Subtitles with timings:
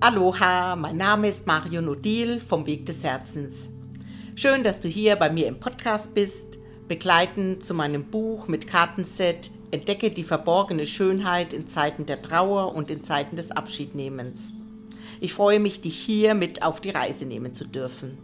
[0.00, 3.68] Aloha, mein Name ist Mario Nodil vom Weg des Herzens.
[4.36, 6.56] Schön, dass du hier bei mir im Podcast bist,
[6.86, 12.92] begleitend zu meinem Buch mit Kartenset Entdecke die verborgene Schönheit in Zeiten der Trauer und
[12.92, 14.52] in Zeiten des Abschiednehmens.
[15.20, 18.18] Ich freue mich, dich hier mit auf die Reise nehmen zu dürfen.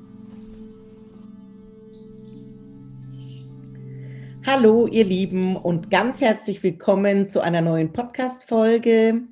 [4.46, 9.22] Hallo, ihr Lieben, und ganz herzlich willkommen zu einer neuen Podcast-Folge.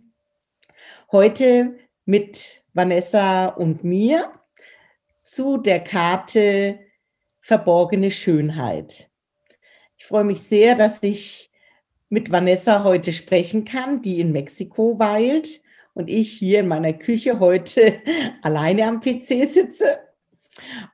[1.13, 4.33] Heute mit Vanessa und mir
[5.23, 6.81] zu der Karte
[7.41, 9.11] Verborgene Schönheit.
[9.97, 11.51] Ich freue mich sehr, dass ich
[12.09, 15.63] mit Vanessa heute sprechen kann, die in Mexiko weilt
[15.95, 18.01] und ich hier in meiner Küche heute
[18.43, 19.99] alleine am PC sitze.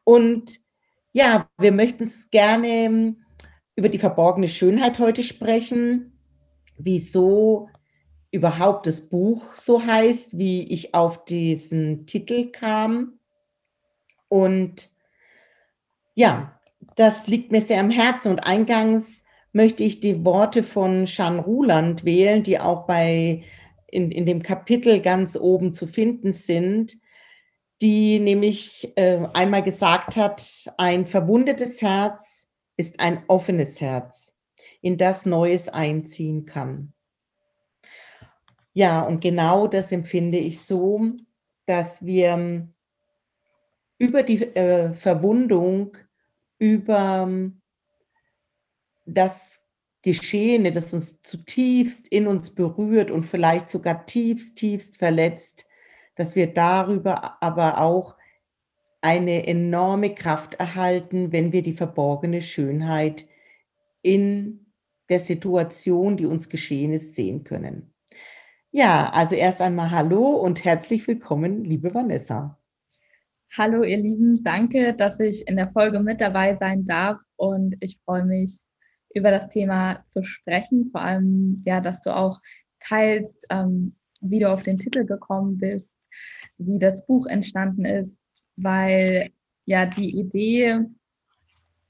[0.05, 0.61] Und
[1.13, 3.17] ja, wir möchten es gerne
[3.75, 6.19] über die verborgene Schönheit heute sprechen,
[6.77, 7.69] wieso
[8.31, 13.19] überhaupt das Buch so heißt, wie ich auf diesen Titel kam.
[14.29, 14.91] Und
[16.15, 16.59] ja,
[16.97, 18.31] das liegt mir sehr am Herzen.
[18.31, 23.45] Und eingangs möchte ich die Worte von Jean Ruland wählen, die auch bei
[23.87, 26.99] in, in dem Kapitel ganz oben zu finden sind,
[27.81, 34.35] die nämlich äh, einmal gesagt hat, ein verwundetes Herz ist ein offenes Herz,
[34.83, 36.93] in das Neues einziehen kann.
[38.79, 41.11] Ja, und genau das empfinde ich so,
[41.67, 42.75] dass wir ähm,
[43.99, 45.97] über die äh, Verwundung,
[46.61, 47.61] über ähm,
[49.05, 49.67] das
[50.03, 55.67] Geschehene, das uns zutiefst in uns berührt und vielleicht sogar tiefst, tiefst verletzt,
[56.15, 58.15] dass wir darüber aber auch
[59.01, 63.27] eine enorme Kraft erhalten, wenn wir die verborgene Schönheit
[64.03, 64.73] in
[65.09, 67.93] der Situation, die uns geschehen ist, sehen können.
[68.79, 72.61] Ja, also erst einmal hallo und herzlich willkommen, liebe Vanessa.
[73.57, 74.45] Hallo, ihr Lieben.
[74.45, 78.57] Danke, dass ich in der Folge mit dabei sein darf und ich freue mich,
[79.13, 80.87] über das Thema zu sprechen.
[80.93, 82.41] Vor allem, ja, dass du auch
[82.79, 85.97] teilst, ähm, wie du auf den Titel gekommen bist,
[86.59, 88.21] wie das Buch entstanden ist,
[88.55, 89.33] weil
[89.65, 90.83] ja die Idee,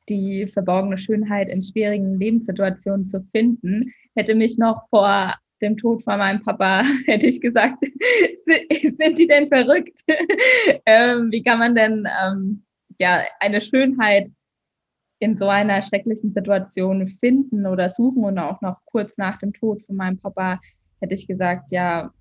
[0.09, 3.83] die verborgene Schönheit in schwierigen Lebenssituationen zu finden,
[4.15, 7.85] hätte mich noch vor dem Tod von meinem Papa hätte ich gesagt,
[8.45, 10.01] sind die denn verrückt?
[10.87, 12.65] ähm, wie kann man denn ähm,
[13.01, 14.29] ja eine Schönheit
[15.21, 18.25] in so einer schrecklichen Situation finden oder suchen?
[18.25, 20.61] Und auch noch kurz nach dem Tod von meinem Papa
[21.01, 22.13] hätte ich gesagt, ja,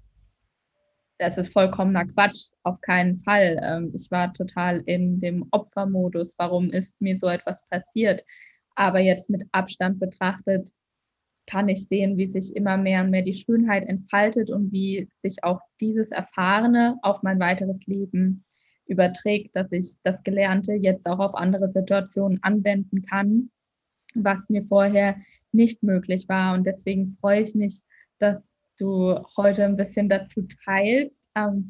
[1.20, 3.60] das ist vollkommener Quatsch, auf keinen Fall.
[3.64, 6.36] Ähm, ich war total in dem Opfermodus.
[6.38, 8.24] Warum ist mir so etwas passiert?
[8.76, 10.72] Aber jetzt mit Abstand betrachtet,
[11.48, 15.44] kann ich sehen, wie sich immer mehr und mehr die Schönheit entfaltet und wie sich
[15.44, 18.44] auch dieses Erfahrene auf mein weiteres Leben
[18.86, 23.50] überträgt, dass ich das Gelernte jetzt auch auf andere Situationen anwenden kann,
[24.14, 25.18] was mir vorher
[25.52, 26.54] nicht möglich war.
[26.54, 27.82] Und deswegen freue ich mich,
[28.20, 31.70] dass du heute ein bisschen dazu teilst, ähm,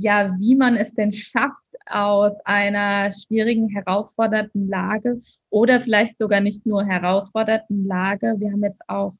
[0.00, 5.18] ja, wie man es denn schafft, aus einer schwierigen, herausfordernden Lage
[5.50, 8.36] oder vielleicht sogar nicht nur herausfordernden Lage.
[8.38, 9.14] Wir haben jetzt auch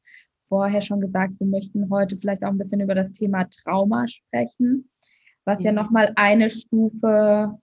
[0.44, 4.88] vorher schon gesagt, wir möchten heute vielleicht auch ein bisschen über das Thema Trauma sprechen,
[5.44, 7.58] was ja, ja nochmal eine Stufe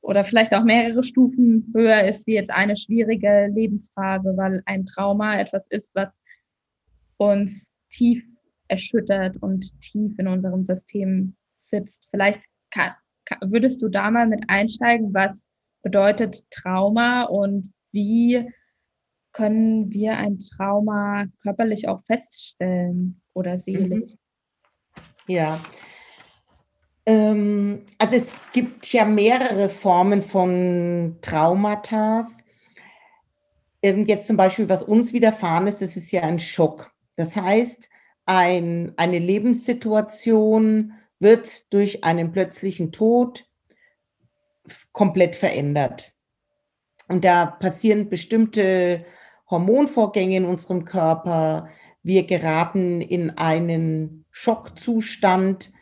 [0.00, 5.40] oder vielleicht auch mehrere Stufen höher ist wie jetzt eine schwierige Lebensphase, weil ein Trauma
[5.40, 6.16] etwas ist, was
[7.16, 8.22] uns tief
[8.68, 12.06] erschüttert und tief in unserem System sitzt.
[12.10, 12.92] Vielleicht kann,
[13.42, 15.50] würdest du da mal mit einsteigen, was
[15.82, 18.50] bedeutet Trauma und wie
[19.32, 24.14] können wir ein Trauma körperlich auch feststellen oder seelisch?
[25.26, 25.60] Ja.
[27.06, 32.26] Ähm, also es gibt ja mehrere Formen von Traumata.
[33.82, 36.92] Ähm, jetzt zum Beispiel, was uns widerfahren ist, das ist ja ein Schock.
[37.16, 37.88] Das heißt,
[38.26, 43.44] ein, eine Lebenssituation wird durch einen plötzlichen Tod
[44.92, 46.12] komplett verändert.
[47.08, 49.04] Und da passieren bestimmte
[49.48, 51.68] Hormonvorgänge in unserem Körper.
[52.02, 55.72] Wir geraten in einen Schockzustand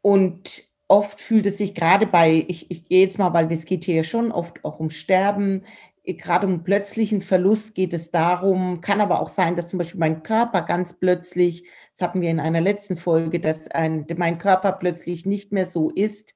[0.00, 3.84] und oft fühlt es sich gerade bei, ich, ich gehe jetzt mal, weil es geht
[3.84, 5.62] hier schon oft auch um Sterben,
[6.04, 10.22] gerade um plötzlichen Verlust geht es darum, kann aber auch sein, dass zum Beispiel mein
[10.22, 11.68] Körper ganz plötzlich,
[12.02, 16.34] hatten wir in einer letzten Folge, dass ein, mein Körper plötzlich nicht mehr so ist,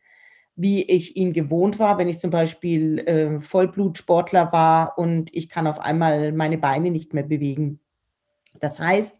[0.57, 5.67] wie ich ihn gewohnt war, wenn ich zum Beispiel äh, Vollblutsportler war und ich kann
[5.67, 7.81] auf einmal meine Beine nicht mehr bewegen.
[8.61, 9.19] Das heißt,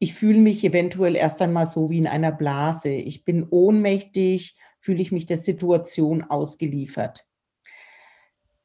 [0.00, 2.90] ich fühle mich eventuell erst einmal so wie in einer Blase.
[2.90, 7.24] Ich bin ohnmächtig, fühle ich mich der Situation ausgeliefert.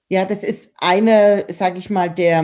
[0.10, 2.42] Ja, das ist eine, sage ich mal, der,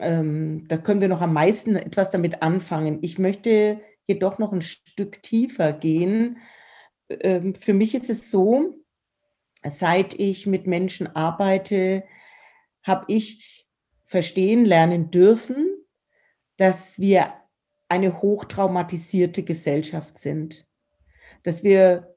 [0.00, 2.98] ähm, da können wir noch am meisten etwas damit anfangen.
[3.02, 6.38] Ich möchte jedoch noch ein Stück tiefer gehen.
[7.08, 8.74] Ähm, für mich ist es so,
[9.62, 12.04] seit ich mit Menschen arbeite,
[12.82, 13.66] habe ich
[14.04, 15.68] verstehen lernen dürfen,
[16.56, 17.32] dass wir
[17.88, 20.66] eine hochtraumatisierte Gesellschaft sind.
[21.42, 22.16] Dass wir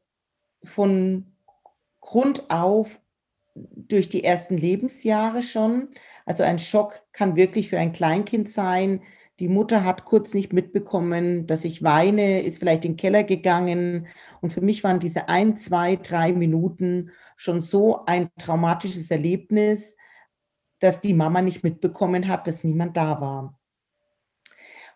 [0.63, 1.35] von
[2.01, 2.99] Grund auf
[3.75, 5.89] durch die ersten Lebensjahre schon,
[6.25, 9.01] also ein Schock kann wirklich für ein Kleinkind sein.
[9.39, 14.07] Die Mutter hat kurz nicht mitbekommen, dass ich weine, ist vielleicht in den Keller gegangen.
[14.41, 19.95] Und für mich waren diese ein, zwei, drei Minuten schon so ein traumatisches Erlebnis,
[20.79, 23.59] dass die Mama nicht mitbekommen hat, dass niemand da war.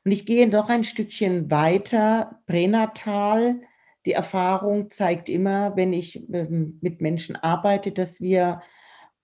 [0.04, 3.62] Und ich gehe noch ein Stückchen weiter, pränatal.
[4.06, 8.62] Die Erfahrung zeigt immer, wenn ich ähm, mit Menschen arbeite, dass wir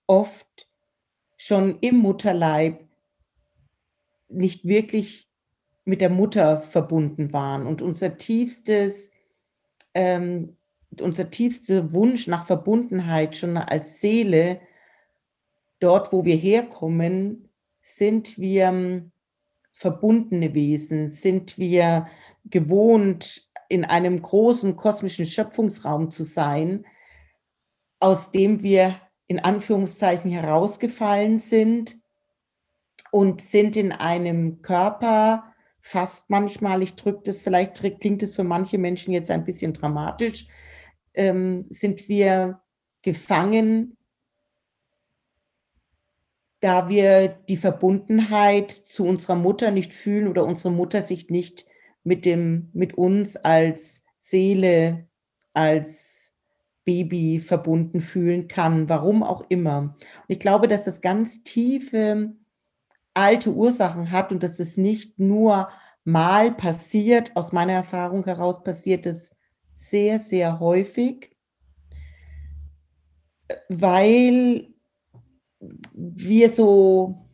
[0.06, 0.68] oft
[1.36, 2.86] schon im Mutterleib
[4.28, 5.28] nicht wirklich
[5.84, 7.66] mit der Mutter verbunden waren.
[7.66, 9.10] Und unser tiefstes,
[9.94, 10.56] ähm,
[11.00, 14.60] unser tiefster Wunsch nach Verbundenheit schon als Seele,
[15.80, 17.48] dort wo wir herkommen,
[17.82, 19.12] sind wir ähm,
[19.72, 22.06] verbundene Wesen, sind wir
[22.44, 26.86] gewohnt, in einem großen kosmischen Schöpfungsraum zu sein,
[28.00, 31.98] aus dem wir in Anführungszeichen herausgefallen sind
[33.10, 38.78] und sind in einem Körper, fast manchmal, ich drücke das, vielleicht klingt es für manche
[38.78, 40.46] Menschen jetzt ein bisschen dramatisch,
[41.14, 42.60] ähm, sind wir
[43.02, 43.98] gefangen
[46.60, 51.66] da wir die Verbundenheit zu unserer Mutter nicht fühlen oder unsere Mutter sich nicht
[52.08, 55.06] mit, dem, mit uns als Seele,
[55.52, 56.34] als
[56.84, 59.78] Baby verbunden fühlen kann, warum auch immer.
[59.80, 62.32] Und ich glaube, dass das ganz tiefe
[63.14, 65.68] alte Ursachen hat und dass es nicht nur
[66.04, 69.36] mal passiert, aus meiner Erfahrung heraus passiert es
[69.74, 71.36] sehr, sehr häufig,
[73.68, 74.68] weil
[75.92, 77.27] wir so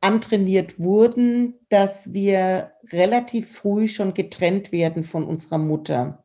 [0.00, 6.24] antrainiert wurden, dass wir relativ früh schon getrennt werden von unserer Mutter.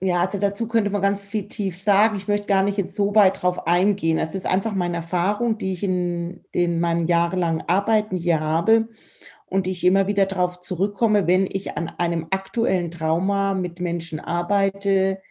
[0.00, 2.16] Ja, also dazu könnte man ganz viel tief sagen.
[2.16, 4.18] Ich möchte gar nicht jetzt so weit drauf eingehen.
[4.18, 8.88] Es ist einfach meine Erfahrung, die ich in den meinen jahrelangen Arbeiten hier habe
[9.46, 15.22] und ich immer wieder darauf zurückkomme, wenn ich an einem aktuellen Trauma mit Menschen arbeite,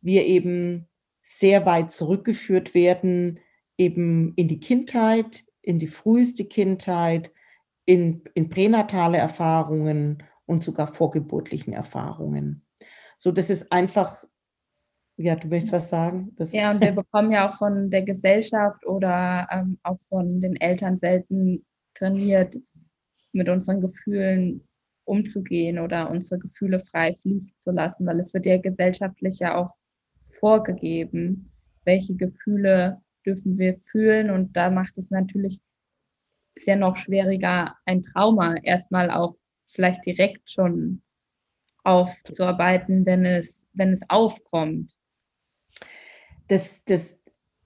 [0.00, 0.88] wir eben
[1.22, 3.40] sehr weit zurückgeführt werden,
[3.78, 7.30] eben in die Kindheit, in die früheste Kindheit,
[7.86, 12.64] in, in pränatale Erfahrungen und sogar vorgeburtlichen Erfahrungen.
[13.18, 14.24] So, das ist einfach,
[15.16, 16.32] ja, du möchtest was sagen?
[16.36, 20.56] Das ja, und wir bekommen ja auch von der Gesellschaft oder ähm, auch von den
[20.56, 22.56] Eltern selten trainiert,
[23.32, 24.66] mit unseren Gefühlen
[25.04, 29.74] umzugehen oder unsere Gefühle frei fließen zu lassen, weil es wird ja gesellschaftlich ja auch
[30.38, 31.50] vorgegeben,
[31.84, 34.30] welche Gefühle dürfen wir fühlen.
[34.30, 35.60] Und da macht es natürlich
[36.56, 41.02] sehr noch schwieriger, ein Trauma erstmal auch vielleicht direkt schon
[41.82, 44.96] aufzuarbeiten, wenn es, wenn es aufkommt.
[46.48, 47.18] Das, das,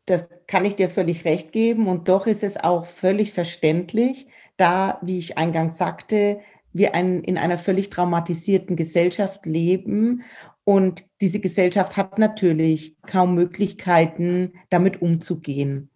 [0.06, 1.86] das kann ich dir völlig recht geben.
[1.86, 6.40] Und doch ist es auch völlig verständlich, da, wie ich eingangs sagte,
[6.72, 10.22] wir ein, in einer völlig traumatisierten Gesellschaft leben
[10.68, 15.88] und diese Gesellschaft hat natürlich kaum Möglichkeiten, damit umzugehen.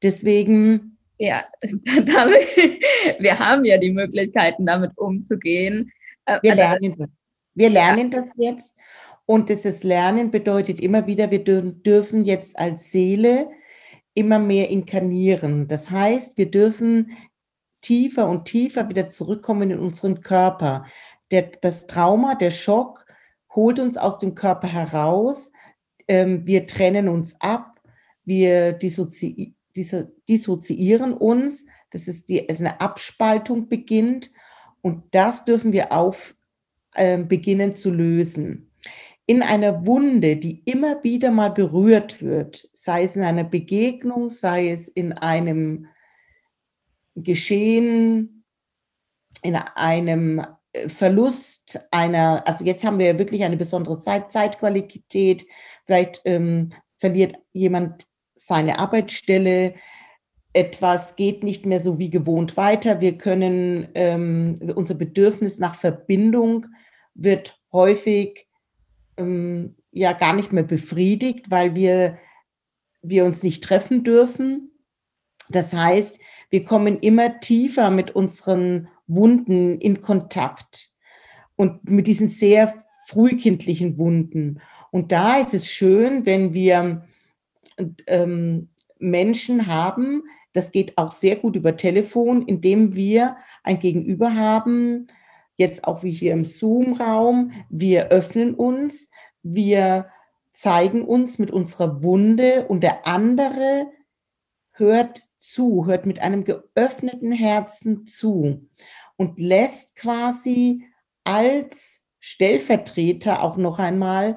[0.00, 0.96] Deswegen.
[1.18, 1.42] Ja,
[2.04, 2.46] damit,
[3.18, 5.90] wir haben ja die Möglichkeiten, damit umzugehen.
[6.26, 7.08] Äh, wir also, lernen das.
[7.54, 8.20] Wir lernen ja.
[8.20, 8.76] das jetzt.
[9.26, 13.50] Und dieses Lernen bedeutet immer wieder, wir dürfen jetzt als Seele
[14.14, 15.66] immer mehr inkarnieren.
[15.66, 17.10] Das heißt, wir dürfen
[17.80, 20.84] tiefer und tiefer wieder zurückkommen in unseren Körper.
[21.32, 23.04] Der, das Trauma, der Schock
[23.54, 25.50] holt uns aus dem Körper heraus,
[26.08, 27.80] ähm, wir trennen uns ab,
[28.24, 34.30] wir dissozi dissoziieren uns, das ist, die, ist eine Abspaltung beginnt
[34.82, 36.34] und das dürfen wir auf
[36.94, 38.70] äh, beginnen zu lösen.
[39.24, 44.70] In einer Wunde, die immer wieder mal berührt wird, sei es in einer Begegnung, sei
[44.70, 45.86] es in einem
[47.14, 48.44] Geschehen,
[49.42, 50.44] in einem
[50.86, 55.46] Verlust einer, also jetzt haben wir wirklich eine besondere Zeit, Zeitqualität,
[55.84, 59.74] vielleicht ähm, verliert jemand seine Arbeitsstelle.
[60.54, 63.00] etwas geht nicht mehr so wie gewohnt weiter.
[63.00, 66.66] Wir können, ähm, unser Bedürfnis nach Verbindung
[67.14, 68.46] wird häufig
[69.16, 72.18] ähm, ja gar nicht mehr befriedigt, weil wir,
[73.02, 74.70] wir uns nicht treffen dürfen.
[75.48, 76.18] Das heißt,
[76.50, 80.90] wir kommen immer tiefer mit unseren Wunden in Kontakt
[81.56, 82.74] und mit diesen sehr
[83.06, 84.60] frühkindlichen Wunden.
[84.90, 87.04] Und da ist es schön, wenn wir
[88.06, 95.08] ähm, Menschen haben, das geht auch sehr gut über Telefon, indem wir ein Gegenüber haben,
[95.56, 99.10] jetzt auch wie hier im Zoom-Raum, wir öffnen uns,
[99.42, 100.06] wir
[100.52, 103.86] zeigen uns mit unserer Wunde und der andere
[104.72, 108.68] hört zu, hört mit einem geöffneten Herzen zu
[109.16, 110.84] und lässt quasi
[111.24, 114.36] als Stellvertreter auch noch einmal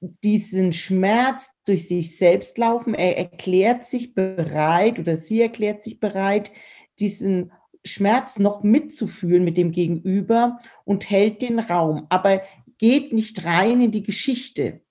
[0.00, 2.94] diesen Schmerz durch sich selbst laufen.
[2.94, 6.50] Er erklärt sich bereit oder sie erklärt sich bereit,
[6.98, 7.52] diesen
[7.84, 12.42] Schmerz noch mitzufühlen mit dem Gegenüber und hält den Raum, aber
[12.78, 14.82] geht nicht rein in die Geschichte.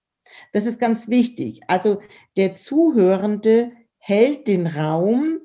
[0.54, 1.62] Das ist ganz wichtig.
[1.68, 2.02] Also
[2.38, 5.40] der Zuhörende hält den Raum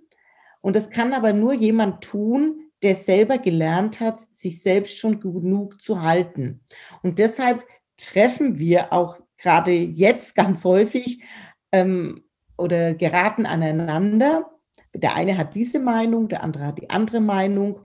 [0.60, 5.82] und das kann aber nur jemand tun, der selber gelernt hat, sich selbst schon genug
[5.82, 6.60] zu halten.
[7.02, 7.66] Und deshalb
[7.96, 11.24] treffen wir auch gerade jetzt ganz häufig
[11.72, 12.22] ähm,
[12.56, 14.52] oder geraten aneinander.
[14.94, 17.80] Der eine hat diese Meinung, der andere hat die andere Meinung.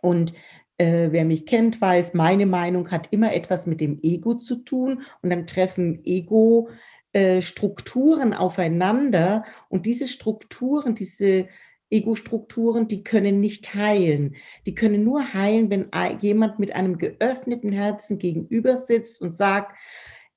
[0.00, 0.32] Und
[0.76, 5.02] äh, wer mich kennt, weiß, meine Meinung hat immer etwas mit dem Ego zu tun.
[5.22, 9.44] Und dann treffen Ego-Strukturen äh, aufeinander.
[9.68, 11.46] Und diese Strukturen, diese
[11.90, 14.36] Ego-Strukturen, die können nicht heilen.
[14.66, 19.76] Die können nur heilen, wenn jemand mit einem geöffneten Herzen gegenüber sitzt und sagt,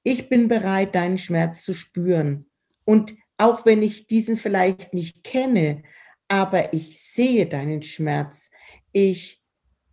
[0.03, 2.48] ich bin bereit, deinen Schmerz zu spüren.
[2.86, 5.83] Und auch wenn ich diesen vielleicht nicht kenne,
[6.27, 8.50] aber ich sehe deinen Schmerz.
[8.91, 9.41] Ich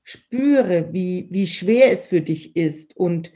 [0.02, 3.32] spüre, wie, wie schwer es für dich ist und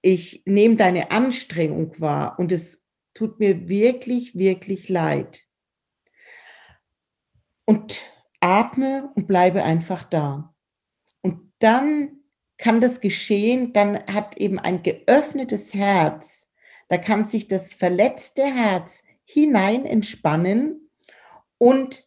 [0.00, 2.84] ich nehme deine Anstrengung wahr und es
[3.14, 5.46] tut mir wirklich, wirklich leid
[7.64, 8.02] und
[8.40, 10.54] atme und bleibe einfach da.
[11.22, 12.22] Und dann
[12.58, 16.48] kann das geschehen, dann hat eben ein geöffnetes Herz,
[16.88, 20.90] da kann sich das verletzte Herz hinein entspannen
[21.58, 22.06] und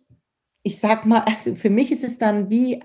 [0.63, 2.81] ich sag mal, also für mich ist es dann wie,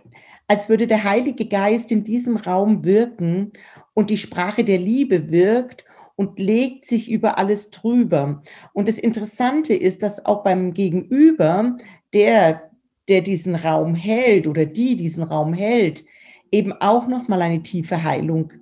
[0.47, 3.53] als würde der Heilige Geist in diesem Raum wirken
[3.95, 5.85] und die Sprache der Liebe wirkt
[6.17, 8.43] und legt sich über alles drüber.
[8.73, 11.77] Und das Interessante ist, dass auch beim Gegenüber,
[12.15, 12.71] der,
[13.09, 16.05] der diesen Raum hält oder die diesen Raum hält,
[16.53, 18.53] eben auch nochmal eine tiefe Heilung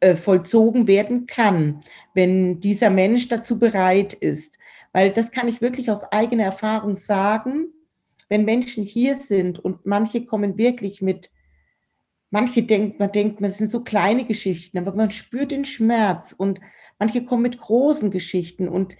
[0.00, 1.80] äh, vollzogen werden kann,
[2.14, 4.58] wenn dieser Mensch dazu bereit ist.
[4.92, 7.66] Weil das kann ich wirklich aus eigener Erfahrung sagen,
[8.28, 11.30] wenn Menschen hier sind und manche kommen wirklich mit
[12.34, 16.58] manche denkt, man denkt, das sind so kleine Geschichten, aber man spürt den Schmerz und
[16.98, 18.96] manche kommen mit großen Geschichten und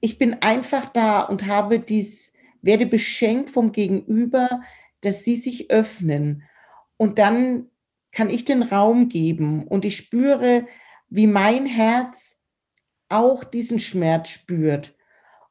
[0.00, 4.62] ich bin einfach da und habe dies, werde beschenkt vom Gegenüber,
[5.00, 6.42] dass sie sich öffnen.
[6.96, 7.70] Und dann
[8.12, 10.66] kann ich den Raum geben und ich spüre,
[11.08, 12.40] wie mein Herz
[13.08, 14.94] auch diesen Schmerz spürt.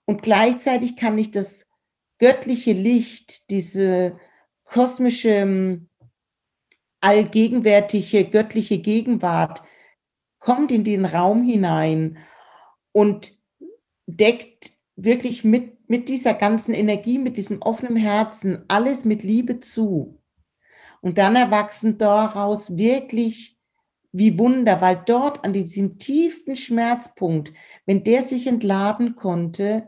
[0.05, 1.67] Und gleichzeitig kann ich das
[2.17, 4.17] göttliche Licht, diese
[4.63, 5.81] kosmische
[7.01, 9.63] allgegenwärtige göttliche Gegenwart
[10.39, 12.17] kommt in den Raum hinein
[12.91, 13.37] und
[14.05, 20.22] deckt wirklich mit, mit dieser ganzen Energie, mit diesem offenen Herzen alles mit Liebe zu.
[21.01, 23.58] Und dann erwachsen daraus wirklich
[24.12, 27.51] wie Wunder, weil dort an diesem tiefsten Schmerzpunkt,
[27.86, 29.88] wenn der sich entladen konnte,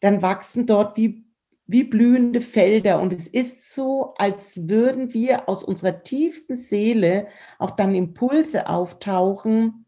[0.00, 1.28] dann wachsen dort wie
[1.68, 2.98] wie blühende Felder.
[3.00, 9.84] Und es ist so, als würden wir aus unserer tiefsten Seele auch dann Impulse auftauchen.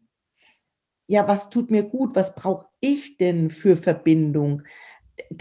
[1.07, 2.15] Ja, was tut mir gut?
[2.15, 4.61] Was brauche ich denn für Verbindung?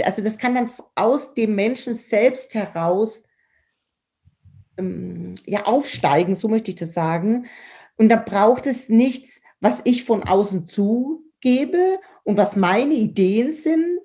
[0.04, 3.24] Also das kann dann aus dem Menschen selbst heraus
[4.76, 7.46] ähm, ja aufsteigen, so möchte ich das sagen.
[7.96, 14.00] Und da braucht es nichts, was ich von außen zugebe und was meine Ideen sind,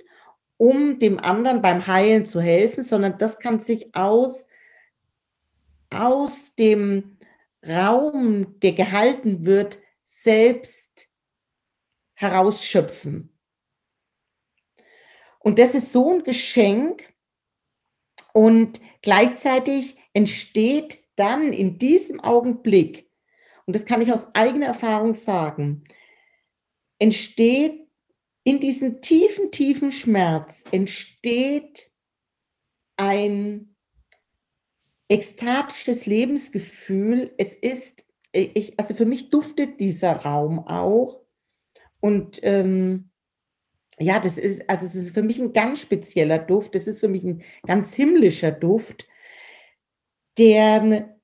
[0.57, 4.47] um dem anderen beim Heilen zu helfen, sondern das kann sich aus,
[5.89, 7.17] aus dem
[7.65, 11.07] Raum, der gehalten wird, selbst
[12.13, 13.34] herausschöpfen.
[15.45, 17.13] Und das ist so ein Geschenk
[18.33, 23.11] und gleichzeitig entsteht dann in diesem Augenblick,
[23.67, 25.83] und das kann ich aus eigener Erfahrung sagen,
[26.97, 27.87] entsteht
[28.43, 31.91] in diesem tiefen, tiefen Schmerz entsteht
[32.97, 33.75] ein
[35.09, 37.35] ekstatisches Lebensgefühl.
[37.37, 41.21] Es ist, ich, also für mich duftet dieser Raum auch.
[41.99, 43.11] Und ähm,
[43.99, 46.75] ja, das ist, also es ist für mich ein ganz spezieller Duft.
[46.75, 49.07] Das ist für mich ein ganz himmlischer Duft,
[50.37, 51.15] der,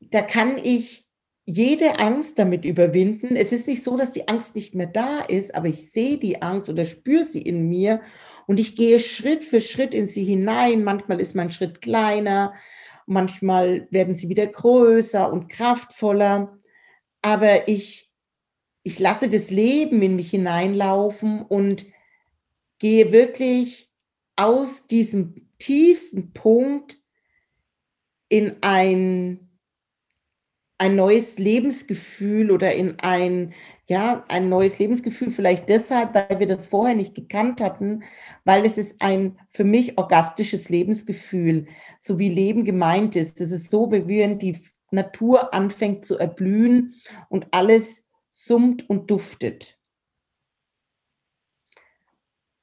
[0.00, 1.06] da kann ich
[1.44, 3.36] jede Angst damit überwinden.
[3.36, 6.42] Es ist nicht so, dass die Angst nicht mehr da ist, aber ich sehe die
[6.42, 8.00] Angst oder spüre sie in mir
[8.46, 10.84] und ich gehe Schritt für Schritt in sie hinein.
[10.84, 12.54] Manchmal ist mein Schritt kleiner,
[13.06, 16.56] manchmal werden sie wieder größer und kraftvoller,
[17.22, 18.09] aber ich
[18.82, 21.86] ich lasse das Leben in mich hineinlaufen und
[22.78, 23.90] gehe wirklich
[24.36, 26.98] aus diesem tiefsten Punkt
[28.30, 29.50] in ein,
[30.78, 33.52] ein neues Lebensgefühl oder in ein,
[33.86, 38.02] ja, ein neues Lebensgefühl, vielleicht deshalb, weil wir das vorher nicht gekannt hatten,
[38.44, 41.66] weil es ist ein für mich orgastisches Lebensgefühl,
[41.98, 43.42] so wie Leben gemeint ist.
[43.42, 44.56] Es ist so, wie wenn die
[44.90, 46.94] Natur anfängt zu erblühen
[47.28, 49.78] und alles summt und duftet.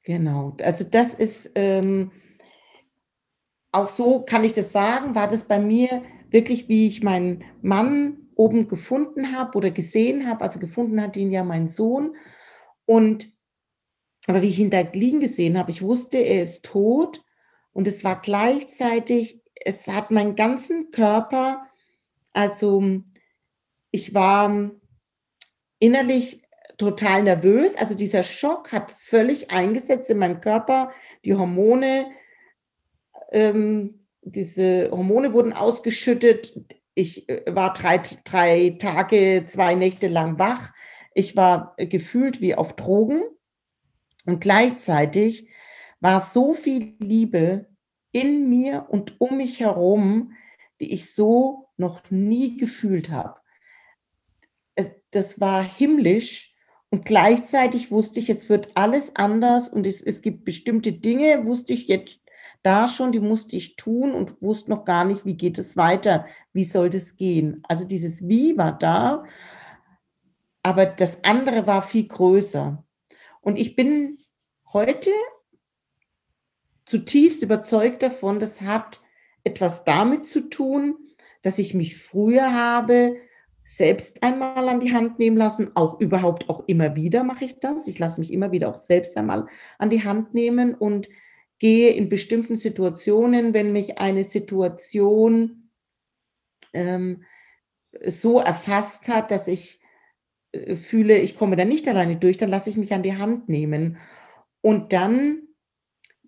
[0.02, 2.10] Genau, also das ist ähm,
[3.72, 8.28] auch so, kann ich das sagen, war das bei mir wirklich, wie ich meinen Mann
[8.34, 12.16] oben gefunden habe oder gesehen habe, also gefunden hat ihn ja mein Sohn.
[12.86, 13.30] Und
[14.26, 17.22] aber wie ich ihn da liegen gesehen habe, ich wusste, er ist tot.
[17.72, 21.66] Und es war gleichzeitig, es hat meinen ganzen Körper,
[22.32, 23.02] also
[23.90, 24.70] ich war
[25.78, 26.42] innerlich
[26.76, 27.76] total nervös.
[27.76, 30.92] Also dieser Schock hat völlig eingesetzt in meinem Körper.
[31.24, 32.06] Die Hormone,
[33.32, 36.54] ähm, diese Hormone wurden ausgeschüttet.
[36.94, 40.70] Ich äh, war drei, drei Tage, zwei Nächte lang wach.
[41.14, 43.22] Ich war gefühlt wie auf Drogen.
[44.24, 45.48] Und gleichzeitig
[46.00, 47.66] war so viel Liebe
[48.12, 50.32] in mir und um mich herum,
[50.80, 53.40] die ich so noch nie gefühlt habe
[55.10, 56.54] das war himmlisch
[56.90, 61.74] und gleichzeitig wusste ich, jetzt wird alles anders und es, es gibt bestimmte Dinge, wusste
[61.74, 62.20] ich jetzt
[62.62, 66.26] da schon, die musste ich tun und wusste noch gar nicht, wie geht es weiter,
[66.52, 67.62] wie soll das gehen.
[67.68, 69.24] Also dieses Wie war da,
[70.62, 72.84] aber das andere war viel größer.
[73.40, 74.18] Und ich bin
[74.72, 75.10] heute
[76.84, 79.00] zutiefst überzeugt davon, das hat
[79.44, 80.96] etwas damit zu tun,
[81.42, 83.16] dass ich mich früher habe
[83.68, 87.86] selbst einmal an die Hand nehmen lassen, auch überhaupt auch immer wieder mache ich das.
[87.86, 89.46] Ich lasse mich immer wieder auch selbst einmal
[89.78, 91.10] an die Hand nehmen und
[91.58, 95.70] gehe in bestimmten Situationen, wenn mich eine Situation
[96.72, 97.24] ähm,
[98.06, 99.80] so erfasst hat, dass ich
[100.52, 103.50] äh, fühle, ich komme da nicht alleine durch, dann lasse ich mich an die Hand
[103.50, 103.98] nehmen.
[104.62, 105.42] Und dann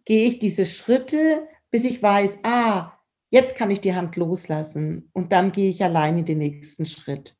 [0.04, 2.99] gehe ich diese Schritte, bis ich weiß, ah,
[3.30, 7.36] Jetzt kann ich die Hand loslassen und dann gehe ich allein in den nächsten Schritt.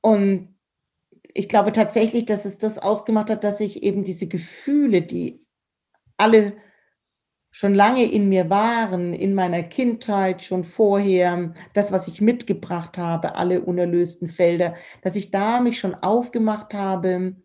[0.00, 0.58] Und
[1.34, 5.46] ich glaube tatsächlich, dass es das ausgemacht hat, dass ich eben diese Gefühle, die
[6.16, 6.54] alle
[7.50, 13.34] schon lange in mir waren, in meiner Kindheit, schon vorher, das, was ich mitgebracht habe,
[13.34, 17.36] alle unerlösten Felder, dass ich da mich schon aufgemacht habe,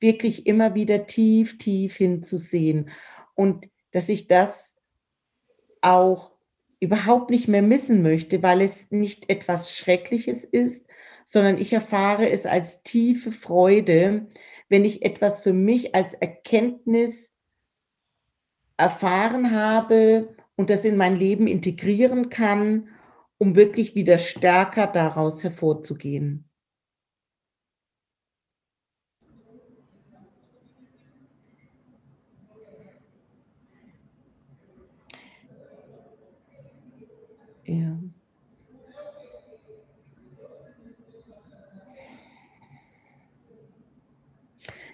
[0.00, 2.90] wirklich immer wieder tief, tief hinzusehen
[3.34, 4.76] und dass ich das
[5.80, 6.32] auch
[6.80, 10.86] überhaupt nicht mehr missen möchte, weil es nicht etwas Schreckliches ist,
[11.24, 14.26] sondern ich erfahre es als tiefe Freude,
[14.68, 17.36] wenn ich etwas für mich als Erkenntnis
[18.76, 22.88] erfahren habe und das in mein Leben integrieren kann,
[23.38, 26.49] um wirklich wieder stärker daraus hervorzugehen.
[37.70, 37.96] Ja.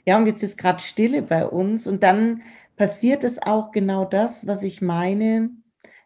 [0.05, 2.43] Ja, und jetzt ist gerade Stille bei uns und dann
[2.77, 5.51] passiert es auch genau das, was ich meine.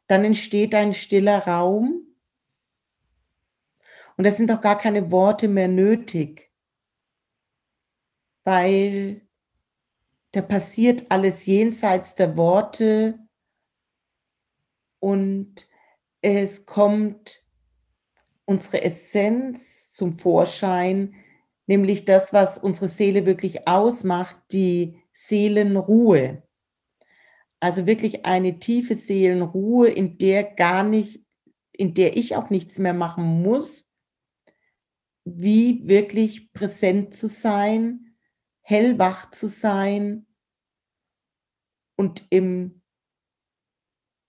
[0.06, 2.06] Dann entsteht ein stiller Raum
[4.16, 6.52] und es sind auch gar keine Worte mehr nötig,
[8.44, 9.22] weil
[10.30, 13.18] da passiert alles jenseits der Worte
[15.00, 15.68] und
[16.22, 17.42] es kommt
[18.44, 21.14] unsere Essenz zum Vorschein,
[21.66, 26.42] nämlich das, was unsere Seele wirklich ausmacht, die Seelenruhe.
[27.60, 31.24] Also wirklich eine tiefe Seelenruhe, in der gar nicht,
[31.72, 33.86] in der ich auch nichts mehr machen muss,
[35.24, 38.16] wie wirklich präsent zu sein,
[38.62, 40.26] hellwach zu sein
[41.96, 42.79] und im,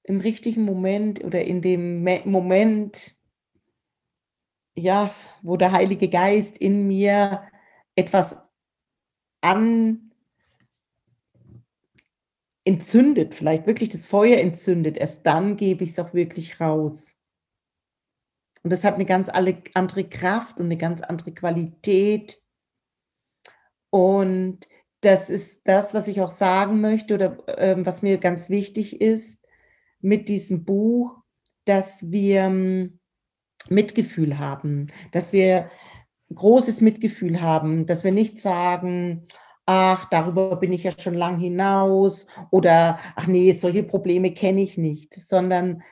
[0.03, 3.15] im richtigen Moment oder in dem Moment,
[4.75, 7.43] ja, wo der Heilige Geist in mir
[7.95, 8.37] etwas
[9.41, 10.11] an
[12.63, 17.15] entzündet, vielleicht wirklich das Feuer entzündet, erst dann gebe ich es auch wirklich raus.
[18.63, 22.41] Und das hat eine ganz andere Kraft und eine ganz andere Qualität.
[23.89, 24.67] Und
[25.01, 29.40] das ist das, was ich auch sagen möchte oder äh, was mir ganz wichtig ist
[30.01, 31.17] mit diesem Buch,
[31.65, 32.99] dass wir ähm,
[33.69, 35.69] Mitgefühl haben, dass wir
[36.33, 39.27] großes Mitgefühl haben, dass wir nicht sagen,
[39.65, 44.77] ach, darüber bin ich ja schon lang hinaus oder ach nee, solche Probleme kenne ich
[44.77, 45.83] nicht, sondern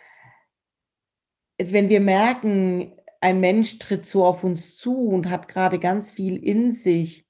[1.57, 6.37] wenn wir merken, ein Mensch tritt so auf uns zu und hat gerade ganz viel
[6.37, 7.27] in sich,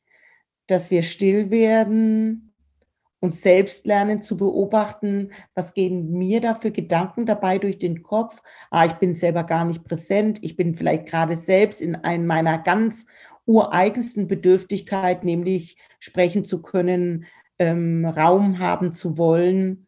[0.67, 2.48] dass wir still werden,
[3.21, 8.41] uns selbst lernen zu beobachten, was gehen mir da für Gedanken dabei durch den Kopf?
[8.71, 12.57] Ah, ich bin selber gar nicht präsent, ich bin vielleicht gerade selbst in einem meiner
[12.57, 13.05] ganz
[13.45, 17.25] ureigensten Bedürftigkeit, nämlich sprechen zu können,
[17.57, 19.87] ähm, Raum haben zu wollen.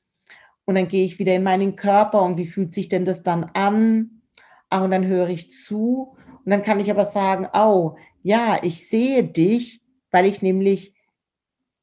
[0.66, 3.46] Und dann gehe ich wieder in meinen Körper und wie fühlt sich denn das dann
[3.54, 4.22] an?
[4.70, 8.90] Ah, und dann höre ich zu und dann kann ich aber sagen, oh, ja, ich
[8.90, 10.94] sehe dich, weil ich nämlich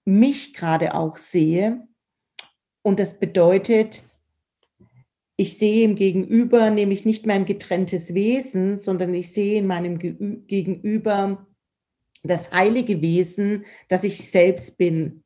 [0.09, 1.87] mich gerade auch sehe.
[2.83, 4.03] Und das bedeutet,
[5.37, 11.47] ich sehe im Gegenüber nämlich nicht mein getrenntes Wesen, sondern ich sehe in meinem Gegenüber
[12.23, 15.23] das heilige Wesen, das ich selbst bin.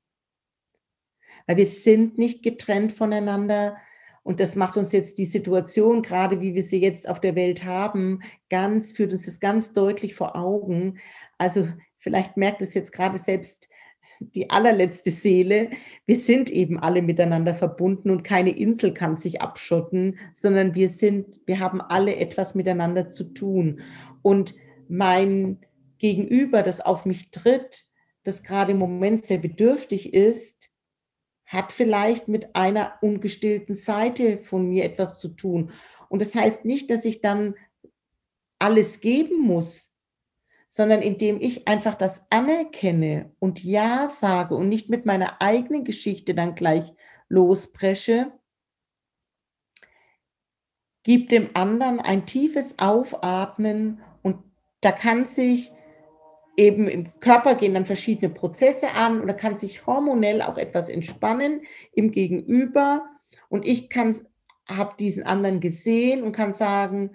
[1.47, 3.77] Weil wir sind nicht getrennt voneinander,
[4.25, 7.65] und das macht uns jetzt die Situation, gerade wie wir sie jetzt auf der Welt
[7.65, 10.99] haben, ganz, führt uns das ganz deutlich vor Augen.
[11.39, 11.67] Also
[11.99, 13.69] vielleicht merkt es jetzt gerade selbst
[14.21, 15.71] die allerletzte Seele.
[16.07, 21.41] Wir sind eben alle miteinander verbunden und keine Insel kann sich abschotten, sondern wir sind,
[21.47, 23.81] wir haben alle etwas miteinander zu tun.
[24.23, 24.55] Und
[24.89, 25.59] mein
[25.99, 27.87] Gegenüber, das auf mich tritt,
[28.25, 30.71] das gerade im Moment sehr bedürftig ist,
[31.47, 35.71] hat vielleicht mit einer ungestillten Seite von mir etwas zu tun.
[36.09, 37.55] Und das heißt nicht, dass ich dann
[38.59, 39.92] alles geben muss,
[40.75, 46.35] sondern indem ich einfach das anerkenne und Ja sage und nicht mit meiner eigenen Geschichte
[46.35, 46.95] dann gleich
[47.29, 48.33] lospresche,
[51.03, 54.39] gibt dem anderen ein tiefes Aufatmen und
[54.81, 55.73] da kann sich
[56.57, 60.89] eben im Körper gehen dann verschiedene Prozesse an und da kann sich hormonell auch etwas
[60.89, 63.11] entspannen im Gegenüber.
[63.51, 64.17] Und ich kann,
[64.67, 67.11] habe diesen anderen gesehen und kann sagen,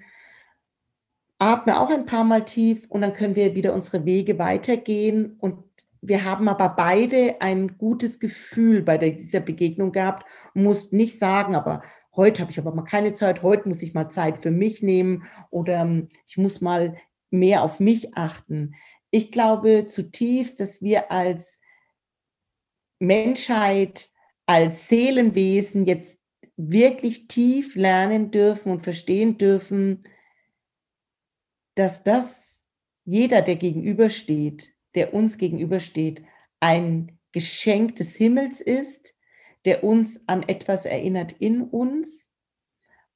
[1.39, 5.38] atme auch ein paar Mal tief und dann können wir wieder unsere Wege weitergehen.
[5.39, 5.63] Und
[6.02, 10.26] wir haben aber beide ein gutes Gefühl bei dieser Begegnung gehabt.
[10.54, 11.82] Und mussten nicht sagen, aber
[12.15, 15.23] heute habe ich aber mal keine Zeit, heute muss ich mal Zeit für mich nehmen
[15.52, 16.97] oder ähm, ich muss mal
[17.30, 18.73] mehr auf mich achten.
[19.12, 21.62] Ich glaube zutiefst, dass wir als
[23.00, 24.10] Menschheit,
[24.47, 26.17] als Seelenwesen jetzt
[26.56, 30.04] wirklich tief lernen dürfen und verstehen dürfen,
[31.78, 32.63] dass das
[33.06, 36.24] jeder, der gegenübersteht, der uns gegenübersteht,
[36.60, 39.16] ein Geschenk des Himmels ist,
[39.63, 42.32] der uns an etwas erinnert in uns.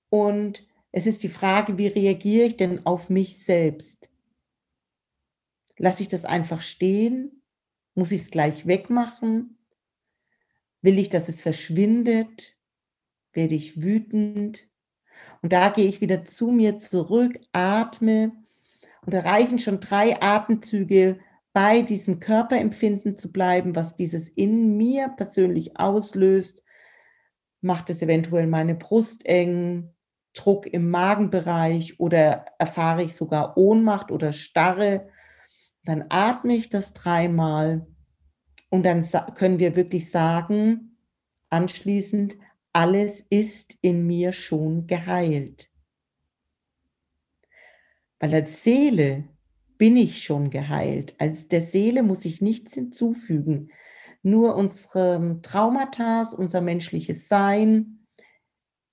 [0.10, 4.10] Und es ist die Frage, wie reagiere ich denn auf mich selbst?
[5.78, 7.42] Lasse ich das einfach stehen?
[7.96, 9.58] Muss ich es gleich wegmachen?
[10.82, 12.56] Will ich, dass es verschwindet?
[13.34, 14.68] Werde ich wütend?
[15.42, 18.41] Und da gehe ich wieder zu mir zurück, atme
[19.06, 21.20] und erreichen schon drei Atemzüge
[21.54, 26.64] bei diesem Körperempfinden zu bleiben, was dieses in mir persönlich auslöst.
[27.62, 29.94] Macht es eventuell meine Brust eng,
[30.34, 35.10] Druck im Magenbereich oder erfahre ich sogar Ohnmacht oder Starre
[35.84, 37.88] dann atme ich das dreimal
[38.70, 40.98] und dann können wir wirklich sagen,
[41.50, 42.38] anschließend,
[42.74, 45.71] alles ist in mir schon geheilt.
[48.22, 49.24] Weil als Seele
[49.80, 51.16] bin ich schon geheilt.
[51.18, 53.72] Als der Seele muss ich nichts hinzufügen.
[54.22, 58.06] Nur unsere Traumata, unser menschliches Sein,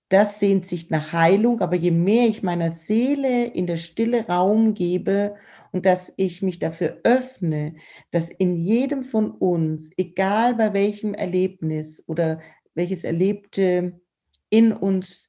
[0.09, 1.61] das sehnt sich nach Heilung.
[1.61, 5.37] Aber je mehr ich meiner Seele in der Stille Raum gebe
[5.73, 7.75] und dass ich mich dafür öffne,
[8.11, 12.41] dass in jedem von uns, egal bei welchem Erlebnis oder
[12.75, 14.01] welches Erlebte
[14.49, 15.29] in uns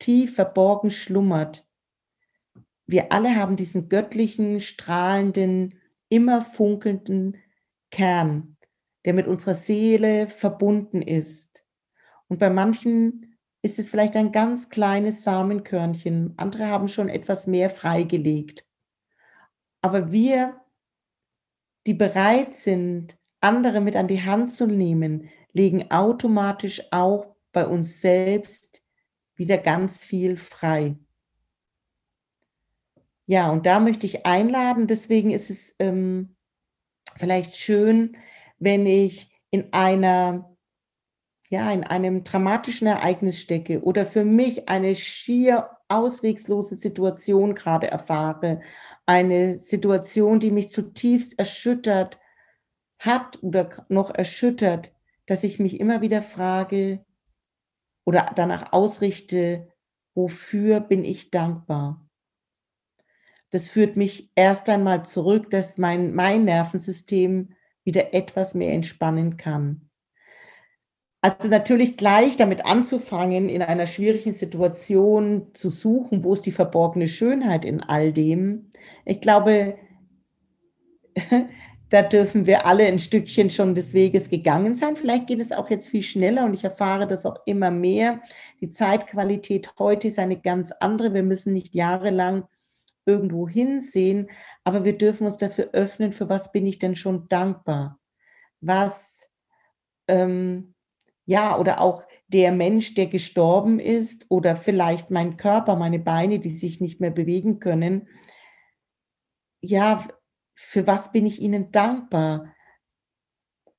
[0.00, 1.65] tief verborgen schlummert,
[2.86, 7.36] wir alle haben diesen göttlichen, strahlenden, immer funkelnden
[7.90, 8.56] Kern,
[9.04, 11.64] der mit unserer Seele verbunden ist.
[12.28, 17.70] Und bei manchen ist es vielleicht ein ganz kleines Samenkörnchen, andere haben schon etwas mehr
[17.70, 18.64] freigelegt.
[19.82, 20.60] Aber wir,
[21.86, 28.00] die bereit sind, andere mit an die Hand zu nehmen, legen automatisch auch bei uns
[28.00, 28.82] selbst
[29.34, 30.96] wieder ganz viel frei.
[33.26, 36.36] Ja, und da möchte ich einladen, deswegen ist es ähm,
[37.16, 38.16] vielleicht schön,
[38.58, 40.56] wenn ich in einer
[41.50, 48.60] ja, in einem dramatischen Ereignis stecke oder für mich eine schier auswegslose Situation gerade erfahre,
[49.06, 52.18] eine Situation, die mich zutiefst erschüttert
[52.98, 54.92] hat oder noch erschüttert,
[55.26, 57.04] dass ich mich immer wieder frage
[58.04, 59.68] oder danach ausrichte,
[60.14, 62.05] wofür bin ich dankbar?
[63.50, 67.50] Das führt mich erst einmal zurück, dass mein, mein Nervensystem
[67.84, 69.86] wieder etwas mehr entspannen kann.
[71.22, 77.08] Also natürlich gleich damit anzufangen, in einer schwierigen Situation zu suchen, wo ist die verborgene
[77.08, 78.70] Schönheit in all dem.
[79.04, 79.76] Ich glaube,
[81.88, 84.96] da dürfen wir alle ein Stückchen schon des Weges gegangen sein.
[84.96, 88.20] Vielleicht geht es auch jetzt viel schneller und ich erfahre das auch immer mehr.
[88.60, 91.14] Die Zeitqualität heute ist eine ganz andere.
[91.14, 92.44] Wir müssen nicht jahrelang
[93.06, 94.28] irgendwo hinsehen,
[94.64, 97.98] aber wir dürfen uns dafür öffnen, für was bin ich denn schon dankbar?
[98.60, 99.30] Was,
[100.08, 100.74] ähm,
[101.24, 106.50] ja, oder auch der Mensch, der gestorben ist oder vielleicht mein Körper, meine Beine, die
[106.50, 108.08] sich nicht mehr bewegen können.
[109.60, 110.06] Ja,
[110.54, 112.54] für was bin ich ihnen dankbar?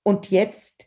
[0.04, 0.87] Und jetzt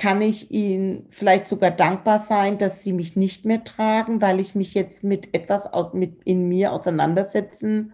[0.00, 4.54] kann ich ihnen vielleicht sogar dankbar sein, dass sie mich nicht mehr tragen, weil ich
[4.54, 7.92] mich jetzt mit etwas aus, mit in mir auseinandersetzen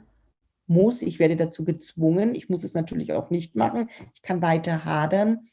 [0.68, 1.02] muss.
[1.02, 2.36] Ich werde dazu gezwungen.
[2.36, 3.90] Ich muss es natürlich auch nicht machen.
[4.14, 5.48] Ich kann weiter hadern,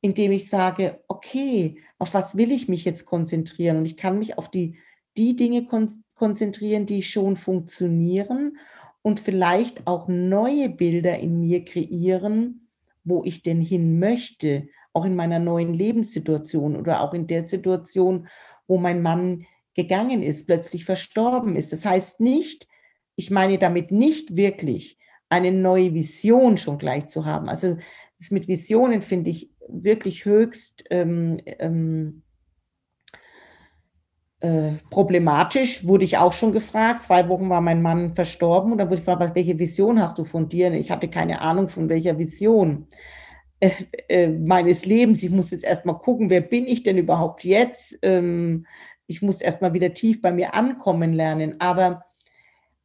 [0.00, 3.78] indem ich sage, okay, auf was will ich mich jetzt konzentrieren?
[3.78, 4.78] Und ich kann mich auf die,
[5.16, 8.56] die Dinge kon konzentrieren, die schon funktionieren
[9.02, 12.68] und vielleicht auch neue Bilder in mir kreieren,
[13.02, 18.28] wo ich denn hin möchte, auch in meiner neuen Lebenssituation oder auch in der Situation,
[18.66, 21.72] wo mein Mann gegangen ist, plötzlich verstorben ist.
[21.72, 22.66] Das heißt nicht,
[23.14, 24.98] ich meine damit nicht wirklich
[25.28, 27.48] eine neue Vision schon gleich zu haben.
[27.48, 27.76] Also
[28.18, 32.22] das mit Visionen finde ich wirklich höchst ähm, ähm,
[34.40, 37.02] äh, problematisch, wurde ich auch schon gefragt.
[37.04, 40.24] Zwei Wochen war mein Mann verstorben und dann wurde ich gefragt, welche Vision hast du
[40.24, 40.72] von dir?
[40.72, 42.88] Ich hatte keine Ahnung von welcher Vision
[43.60, 43.70] äh,
[44.08, 45.22] äh, meines Lebens.
[45.22, 47.98] Ich muss jetzt erstmal gucken, wer bin ich denn überhaupt jetzt?
[48.02, 48.66] Ähm,
[49.06, 51.56] ich muss erstmal wieder tief bei mir ankommen lernen.
[51.60, 52.04] Aber,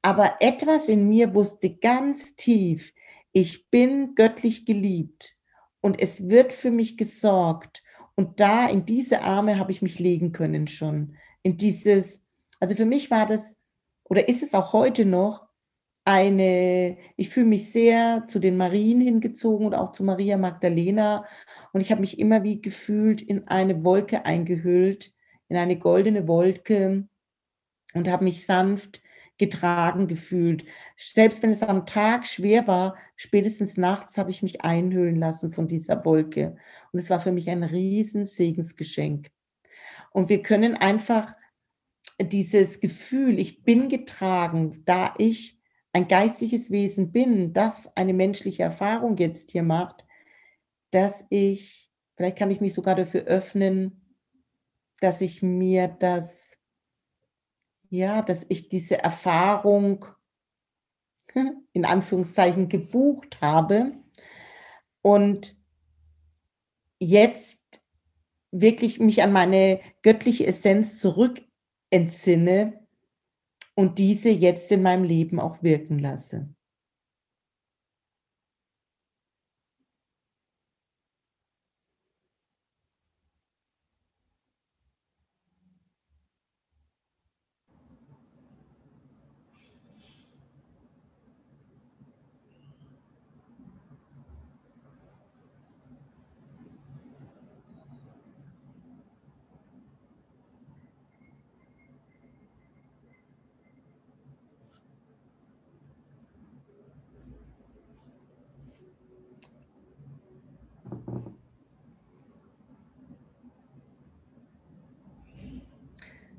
[0.02, 2.94] aber etwas in mir wusste ganz tief,
[3.32, 5.36] ich bin göttlich geliebt
[5.82, 7.84] und es wird für mich gesorgt.
[8.16, 12.24] Und da in diese Arme habe ich mich legen können schon in dieses,
[12.60, 13.56] also für mich war das
[14.04, 15.45] oder ist es auch heute noch
[16.06, 21.26] eine, ich fühle mich sehr zu den Marien hingezogen und auch zu Maria Magdalena
[21.74, 25.14] und ich habe mich immer wie gefühlt in eine Wolke eingehüllt,
[25.48, 27.08] in eine goldene Wolke
[27.94, 29.02] und habe mich sanft
[29.38, 30.66] getragen gefühlt.
[30.96, 35.68] Selbst wenn es am Tag schwer war, spätestens nachts habe ich mich einhüllen lassen von
[35.68, 36.56] dieser Wolke.
[36.92, 39.32] Und es war für mich ein riesen Segensgeschenk.
[40.12, 41.36] Und wir können einfach
[42.22, 45.60] dieses Gefühl, ich bin getragen, da ich
[45.96, 50.06] ein geistiges Wesen bin, das eine menschliche Erfahrung jetzt hier macht,
[50.92, 54.14] dass ich, vielleicht kann ich mich sogar dafür öffnen,
[55.00, 56.58] dass ich mir das,
[57.90, 60.06] ja, dass ich diese Erfahrung
[61.72, 63.94] in Anführungszeichen gebucht habe
[65.02, 65.56] und
[67.00, 67.62] jetzt
[68.52, 71.42] wirklich mich an meine göttliche Essenz zurück
[71.90, 72.85] entsinne
[73.76, 76.55] und diese jetzt in meinem Leben auch wirken lasse.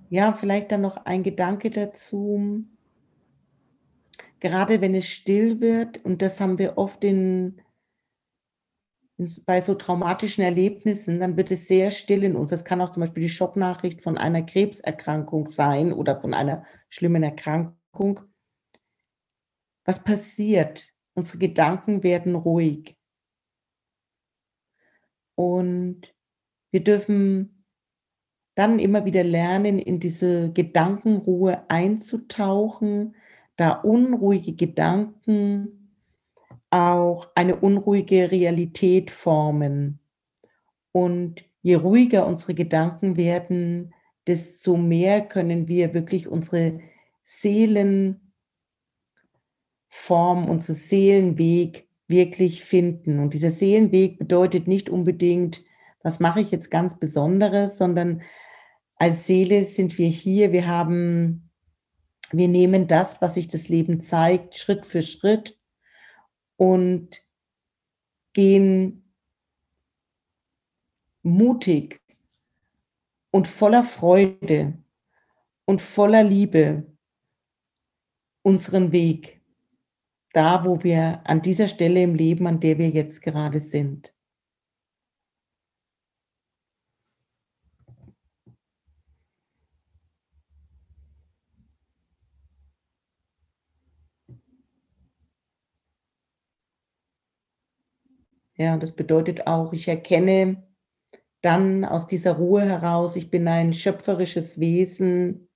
[0.09, 2.65] Ja, vielleicht dann noch ein Gedanke dazu.
[4.41, 7.61] Gerade wenn es still wird, und das haben wir oft in
[9.47, 12.51] bei so traumatischen Erlebnissen, dann wird es sehr still in uns.
[12.51, 17.23] Das kann auch zum Beispiel die Schocknachricht von einer Krebserkrankung sein oder von einer schlimmen
[17.23, 18.21] Erkrankung.
[19.87, 20.89] Was passiert?
[21.15, 22.99] Unsere Gedanken werden ruhig.
[25.35, 26.15] Und
[26.71, 27.56] wir dürfen
[28.57, 33.15] dann immer wieder lernen, in diese Gedankenruhe einzutauchen,
[33.57, 35.93] da unruhige Gedanken
[36.71, 40.01] auch eine unruhige Realität formen.
[40.91, 43.93] Und je ruhiger unsere Gedanken werden,
[44.27, 46.81] desto mehr können wir wirklich unsere
[47.23, 48.21] Seelenform,
[50.49, 53.19] unseren Seelenweg wirklich finden.
[53.19, 55.63] Und dieser Seelenweg bedeutet nicht unbedingt,
[56.03, 58.23] was mache ich jetzt ganz Besonderes, sondern
[58.97, 61.51] als Seele sind wir hier, wir haben,
[62.33, 65.59] wir nehmen das, was sich das Leben zeigt, Schritt für Schritt
[66.57, 67.23] und
[68.33, 69.13] gehen
[71.23, 72.01] mutig
[73.31, 74.79] und voller Freude
[75.67, 76.87] und voller Liebe
[78.43, 79.43] unseren Weg,
[80.33, 84.16] da wo wir an dieser Stelle im Leben, an der wir jetzt gerade sind.
[98.57, 100.67] Ja, das bedeutet auch, ich erkenne
[101.43, 105.49] dann aus dieser Ruhe heraus, ich bin ein schöpferisches Wesen